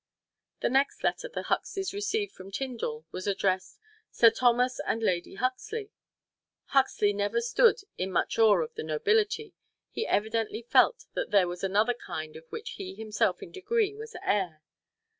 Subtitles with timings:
[0.61, 3.77] The next letter the Huxleys received from Tyndall was addressed,
[4.09, 5.91] "Sir Thomas and Lady Huxley."
[6.69, 9.53] Huxley never stood in much awe of the nobility;
[9.91, 14.15] he evidently felt that there was another kind of which he himself in degree was
[14.23, 14.63] heir.